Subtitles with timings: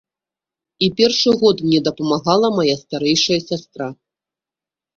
[0.85, 3.93] І першы год мне дапамагала мая старэйшая сястра.